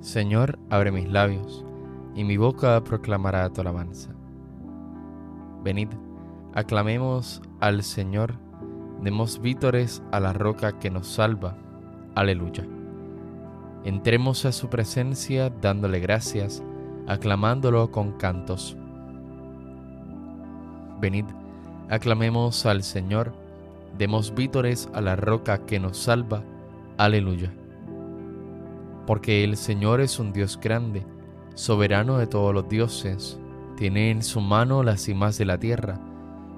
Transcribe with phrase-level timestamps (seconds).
[0.00, 1.62] Señor, abre mis labios,
[2.14, 4.10] y mi boca proclamará tu alabanza.
[5.62, 5.88] Venid,
[6.54, 8.34] aclamemos al Señor,
[9.02, 11.54] demos vítores a la roca que nos salva.
[12.14, 12.66] Aleluya.
[13.84, 16.62] Entremos a su presencia dándole gracias,
[17.06, 18.78] aclamándolo con cantos.
[20.98, 21.26] Venid,
[21.90, 23.34] aclamemos al Señor,
[23.98, 26.42] demos vítores a la roca que nos salva.
[26.96, 27.52] Aleluya
[29.10, 31.04] porque el Señor es un Dios grande,
[31.54, 33.40] soberano de todos los dioses,
[33.76, 36.00] tiene en su mano las cimas de la tierra,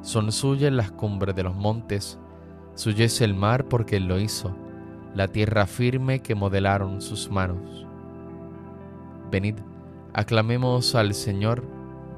[0.03, 2.19] son suyas las cumbres de los montes,
[2.75, 4.55] suyo es el mar porque Él lo hizo,
[5.14, 7.86] la tierra firme que modelaron sus manos.
[9.31, 9.55] Venid,
[10.12, 11.64] aclamemos al Señor,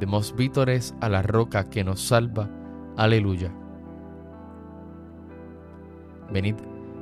[0.00, 2.50] demos vítores a la roca que nos salva.
[2.96, 3.52] Aleluya.
[6.32, 6.56] Venid,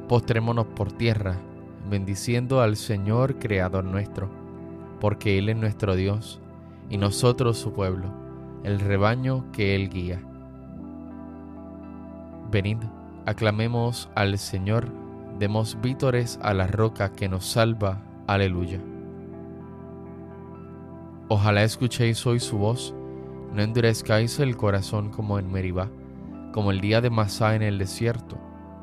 [0.06, 1.39] postrémonos por tierra
[1.88, 4.30] bendiciendo al Señor Creador nuestro,
[5.00, 6.41] porque Él es nuestro Dios
[6.89, 8.12] y nosotros su pueblo,
[8.64, 10.20] el rebaño que Él guía.
[12.51, 12.79] Venid,
[13.27, 14.89] aclamemos al Señor,
[15.39, 18.02] demos vítores a la roca que nos salva.
[18.27, 18.80] Aleluya.
[21.29, 22.95] Ojalá escuchéis hoy su voz,
[23.55, 25.89] no endurezcáis el corazón como en Meribá,
[26.52, 28.39] como el día de Masá en el desierto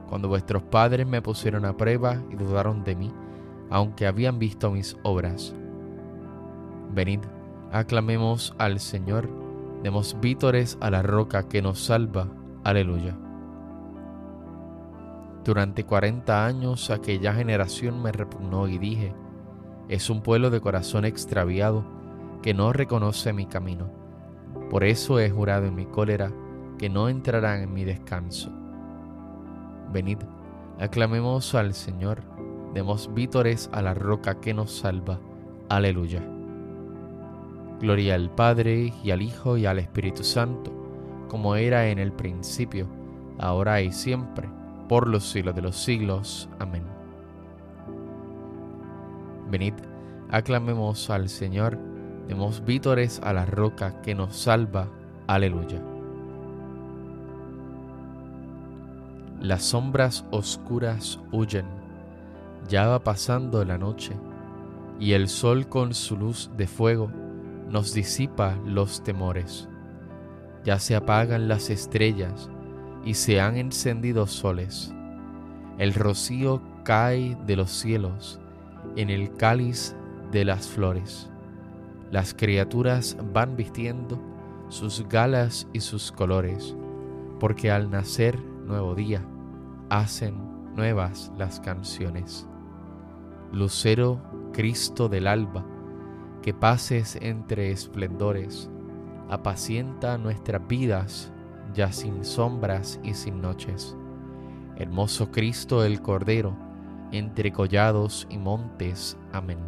[0.09, 3.13] cuando vuestros padres me pusieron a prueba y dudaron de mí,
[3.69, 5.53] aunque habían visto mis obras.
[6.93, 7.19] Venid,
[7.71, 9.29] aclamemos al Señor,
[9.83, 12.27] demos vítores a la roca que nos salva.
[12.63, 13.15] Aleluya.
[15.45, 19.13] Durante cuarenta años aquella generación me repugnó y dije,
[19.87, 21.83] es un pueblo de corazón extraviado
[22.41, 23.89] que no reconoce mi camino.
[24.69, 26.31] Por eso he jurado en mi cólera
[26.77, 28.51] que no entrarán en mi descanso.
[29.91, 30.19] Venid,
[30.79, 32.21] aclamemos al Señor,
[32.73, 35.19] demos vítores a la roca que nos salva.
[35.69, 36.23] Aleluya.
[37.79, 40.71] Gloria al Padre y al Hijo y al Espíritu Santo,
[41.27, 42.87] como era en el principio,
[43.39, 44.49] ahora y siempre,
[44.87, 46.49] por los siglos de los siglos.
[46.59, 46.83] Amén.
[49.49, 49.73] Venid,
[50.29, 51.79] aclamemos al Señor,
[52.27, 54.87] demos vítores a la roca que nos salva.
[55.27, 55.81] Aleluya.
[59.41, 61.65] Las sombras oscuras huyen,
[62.67, 64.11] ya va pasando la noche,
[64.99, 67.09] y el sol con su luz de fuego
[67.69, 69.69] nos disipa los temores.
[70.65, 72.49] Ya se apagan las estrellas
[73.05, 74.93] y se han encendido soles.
[75.77, 78.41] El rocío cae de los cielos
[78.97, 79.95] en el cáliz
[80.33, 81.29] de las flores.
[82.11, 84.19] Las criaturas van vistiendo
[84.67, 86.75] sus galas y sus colores,
[87.39, 88.37] porque al nacer
[88.69, 89.25] nuevo día,
[89.89, 90.35] hacen
[90.75, 92.47] nuevas las canciones.
[93.51, 94.21] Lucero
[94.53, 95.65] Cristo del alba,
[96.41, 98.69] que pases entre esplendores,
[99.29, 101.33] apacienta nuestras vidas
[101.73, 103.97] ya sin sombras y sin noches.
[104.77, 106.55] Hermoso Cristo el Cordero,
[107.11, 109.17] entre collados y montes.
[109.33, 109.59] Amén.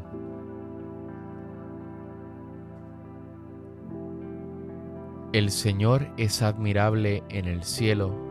[5.34, 8.31] El Señor es admirable en el cielo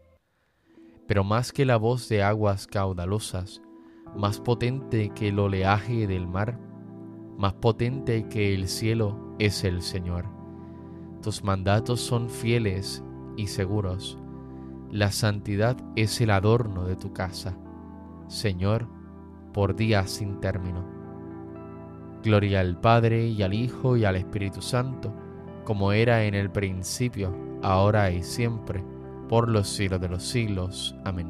[1.11, 3.61] pero más que la voz de aguas caudalosas,
[4.15, 6.57] más potente que el oleaje del mar,
[7.37, 10.23] más potente que el cielo es el Señor.
[11.21, 13.03] Tus mandatos son fieles
[13.35, 14.17] y seguros.
[14.89, 17.57] La santidad es el adorno de tu casa,
[18.29, 18.87] Señor,
[19.51, 20.87] por días sin término.
[22.23, 25.13] Gloria al Padre y al Hijo y al Espíritu Santo,
[25.65, 28.81] como era en el principio, ahora y siempre,
[29.31, 30.93] por los siglos de los siglos.
[31.05, 31.29] Amén.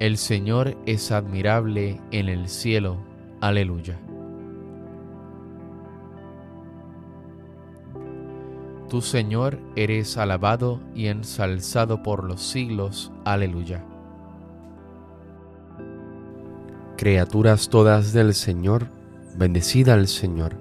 [0.00, 2.96] El Señor es admirable en el cielo.
[3.40, 4.00] Aleluya.
[8.88, 13.12] Tu Señor eres alabado y ensalzado por los siglos.
[13.24, 13.84] Aleluya.
[16.96, 18.88] Criaturas todas del Señor,
[19.36, 20.56] bendecida al Señor,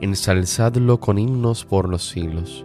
[0.00, 2.64] ensalzadlo con himnos por los siglos.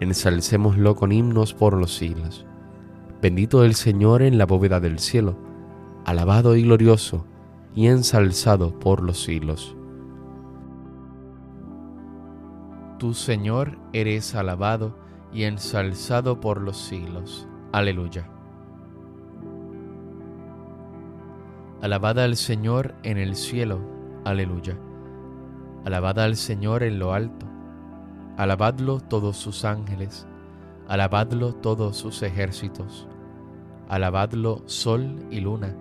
[0.00, 2.46] Ensalcémoslo con himnos por los siglos.
[3.20, 5.36] Bendito el Señor en la bóveda del cielo.
[6.06, 7.26] Alabado y glorioso
[7.74, 9.76] y ensalzado por los siglos.
[12.98, 14.96] Tu Señor eres alabado
[15.34, 17.46] y ensalzado por los siglos.
[17.70, 18.26] Aleluya.
[21.82, 23.80] Alabada al Señor en el cielo.
[24.24, 24.78] Aleluya.
[25.84, 27.49] Alabada al Señor en lo alto.
[28.40, 30.26] Alabadlo todos sus ángeles.
[30.88, 33.06] Alabadlo todos sus ejércitos.
[33.86, 35.76] Alabadlo sol y luna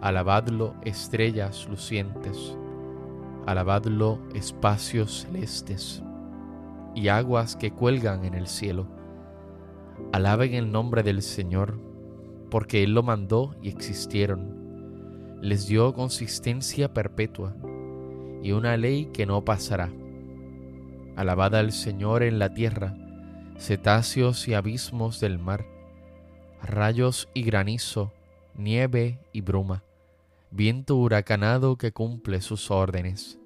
[0.00, 2.58] Alabadlo estrellas lucientes,
[3.46, 6.02] alabadlo espacios celestes
[6.96, 8.88] y aguas que cuelgan en el cielo.
[10.12, 11.78] Alaben el nombre del Señor,
[12.50, 15.38] porque Él lo mandó y existieron.
[15.42, 17.54] Les dio consistencia perpetua
[18.42, 19.92] y una ley que no pasará.
[21.18, 22.96] Alabad al Señor en la tierra,
[23.58, 25.66] cetáceos y abismos del mar,
[26.62, 28.12] rayos y granizo,
[28.54, 29.82] nieve y bruma
[30.50, 33.38] viento huracanado que cumple sus órdenes,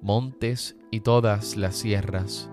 [0.00, 2.50] montes y todas las sierras,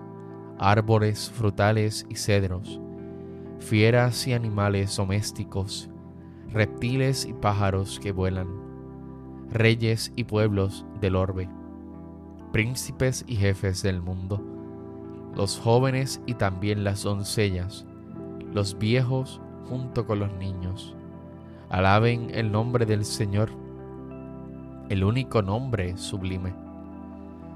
[0.58, 2.80] árboles frutales y cedros,
[3.60, 5.88] fieras y animales domésticos,
[6.50, 8.48] reptiles y pájaros que vuelan,
[9.50, 11.48] reyes y pueblos del orbe,
[12.52, 14.42] príncipes y jefes del mundo,
[15.34, 17.86] los jóvenes y también las doncellas,
[18.52, 20.94] los viejos junto con los niños.
[21.68, 23.50] Alaben el nombre del Señor
[24.88, 26.54] el único nombre sublime,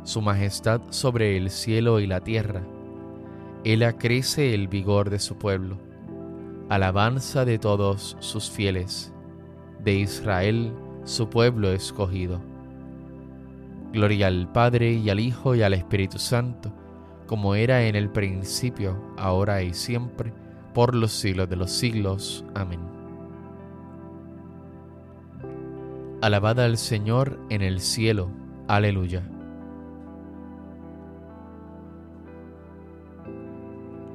[0.04, 2.62] su majestad sobre el cielo y la tierra.
[3.64, 5.78] Él acrece el vigor de su pueblo,
[6.68, 9.14] alabanza de todos sus fieles,
[9.82, 12.51] de Israel su pueblo escogido.
[13.92, 16.72] Gloria al Padre y al Hijo y al Espíritu Santo,
[17.26, 20.32] como era en el principio, ahora y siempre,
[20.72, 22.44] por los siglos de los siglos.
[22.54, 22.80] Amén.
[26.22, 28.30] Alabada al Señor en el cielo.
[28.68, 29.28] Aleluya.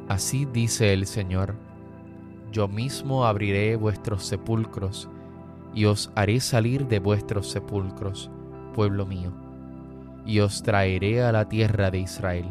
[0.07, 1.53] Así dice el Señor,
[2.51, 5.10] yo mismo abriré vuestros sepulcros
[5.75, 8.31] y os haré salir de vuestros sepulcros,
[8.74, 9.34] pueblo mío,
[10.27, 12.46] y os traeré a la tierra de Israel.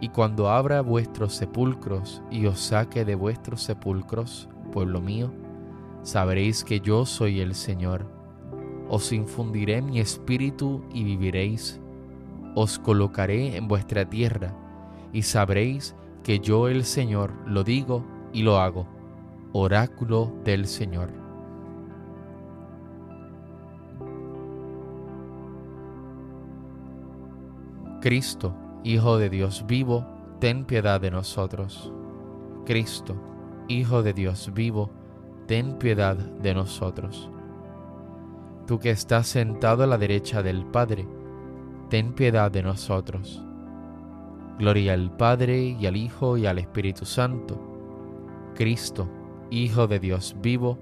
[0.00, 5.32] Y cuando abra vuestros sepulcros y os saque de vuestros sepulcros, pueblo mío,
[6.02, 8.06] sabréis que yo soy el Señor.
[8.88, 11.80] Os infundiré mi espíritu y viviréis.
[12.54, 14.54] Os colocaré en vuestra tierra
[15.12, 18.86] y sabréis que yo el Señor lo digo y lo hago.
[19.52, 21.23] Oráculo del Señor.
[28.04, 30.06] Cristo, Hijo de Dios vivo,
[30.38, 31.90] ten piedad de nosotros.
[32.66, 33.16] Cristo,
[33.66, 34.90] Hijo de Dios vivo,
[35.46, 37.30] ten piedad de nosotros.
[38.66, 41.08] Tú que estás sentado a la derecha del Padre,
[41.88, 43.42] ten piedad de nosotros.
[44.58, 47.58] Gloria al Padre y al Hijo y al Espíritu Santo.
[48.54, 49.08] Cristo,
[49.50, 50.78] Hijo de Dios vivo,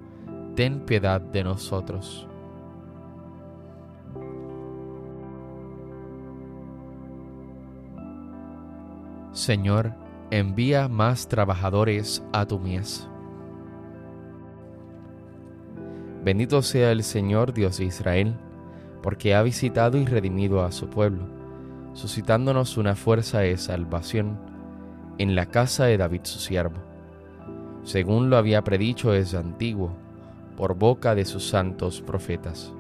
[0.57, 2.27] ten piedad de nosotros.
[9.43, 9.93] Señor,
[10.31, 13.09] envía más trabajadores a tu mies.
[16.25, 18.37] Bendito sea el Señor Dios de Israel,
[19.03, 21.25] porque ha visitado y redimido a su pueblo,
[21.93, 24.39] suscitándonos una fuerza de salvación
[25.19, 26.77] en la casa de David su siervo,
[27.83, 29.91] según lo había predicho desde antiguo,
[30.57, 32.73] por boca de sus santos profetas.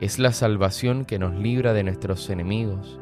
[0.00, 3.01] Es la salvación que nos libra de nuestros enemigos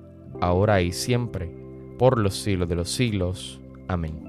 [0.41, 1.55] ahora y siempre,
[1.97, 3.61] por los siglos de los siglos.
[3.87, 4.27] Amén.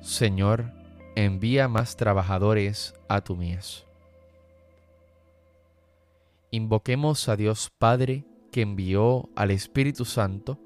[0.00, 0.72] Señor,
[1.16, 3.84] envía más trabajadores a tu mies.
[6.50, 10.58] Invoquemos a Dios Padre que envió al Espíritu Santo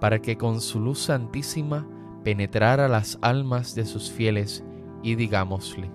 [0.00, 1.88] para que con su luz santísima
[2.22, 4.62] penetrara las almas de sus fieles
[5.02, 5.90] y digámosle,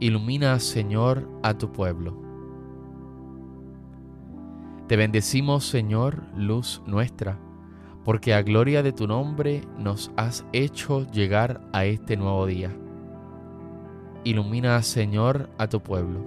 [0.00, 2.23] Ilumina, Señor, a tu pueblo
[4.86, 7.38] te bendecimos, Señor, luz nuestra,
[8.04, 12.70] porque a gloria de tu nombre nos has hecho llegar a este nuevo día.
[14.24, 16.20] Ilumina, Señor, a tu pueblo.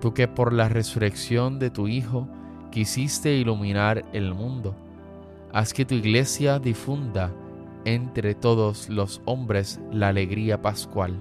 [0.00, 2.26] Tú que por la resurrección de tu Hijo
[2.70, 4.74] quisiste iluminar el mundo,
[5.52, 7.30] haz que tu iglesia difunda
[7.84, 11.18] entre todos los hombres la alegría pascual.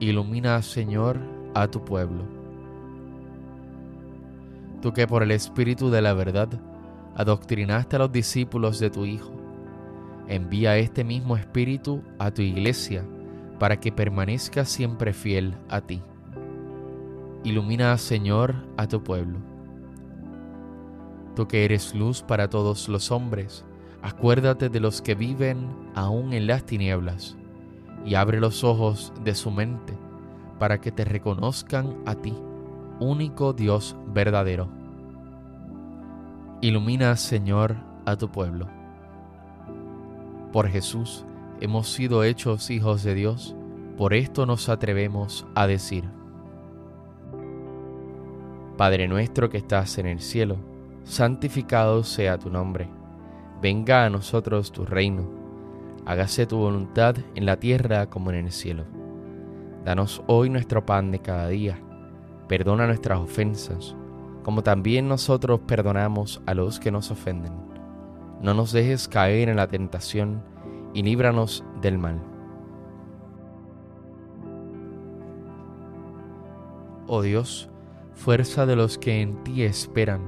[0.00, 1.18] Ilumina, Señor,
[1.54, 2.37] a tu pueblo
[4.80, 6.48] tú que por el Espíritu de la verdad
[7.14, 9.32] adoctrinaste a los discípulos de tu Hijo,
[10.28, 13.04] envía este mismo Espíritu a tu iglesia
[13.58, 16.00] para que permanezca siempre fiel a ti.
[17.44, 19.38] Ilumina, Señor, a tu pueblo.
[21.34, 23.64] Tú que eres luz para todos los hombres,
[24.02, 27.36] acuérdate de los que viven aún en las tinieblas
[28.04, 29.94] y abre los ojos de su mente
[30.58, 32.34] para que te reconozcan a ti
[33.00, 34.68] único Dios verdadero.
[36.60, 38.66] Ilumina, Señor, a tu pueblo.
[40.52, 41.24] Por Jesús
[41.60, 43.54] hemos sido hechos hijos de Dios,
[43.96, 46.04] por esto nos atrevemos a decir,
[48.76, 50.56] Padre nuestro que estás en el cielo,
[51.02, 52.88] santificado sea tu nombre,
[53.60, 55.28] venga a nosotros tu reino,
[56.06, 58.84] hágase tu voluntad en la tierra como en el cielo.
[59.84, 61.80] Danos hoy nuestro pan de cada día
[62.48, 63.94] Perdona nuestras ofensas,
[64.42, 67.52] como también nosotros perdonamos a los que nos ofenden.
[68.40, 70.42] No nos dejes caer en la tentación
[70.94, 72.20] y líbranos del mal.
[77.08, 77.68] oh Dios,
[78.14, 80.20] fuerza de los que en ti esperan.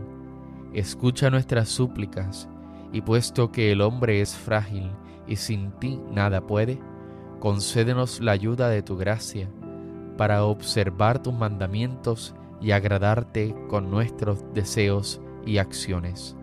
[0.73, 2.49] Escucha nuestras súplicas,
[2.93, 4.91] y puesto que el hombre es frágil
[5.27, 6.81] y sin ti nada puede,
[7.39, 9.49] concédenos la ayuda de tu gracia
[10.21, 16.37] para observar tus mandamientos y agradarte con nuestros deseos y acciones.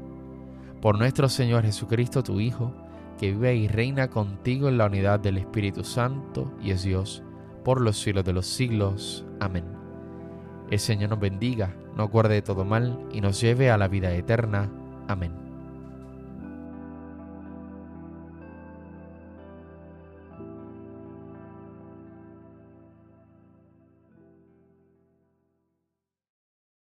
[0.81, 2.73] Por nuestro Señor Jesucristo, tu Hijo,
[3.19, 7.21] que vive y reina contigo en la unidad del Espíritu Santo y es Dios,
[7.63, 9.23] por los siglos de los siglos.
[9.39, 9.65] Amén.
[10.71, 14.11] El Señor nos bendiga, nos guarde de todo mal y nos lleve a la vida
[14.11, 14.71] eterna.
[15.07, 15.46] Amén.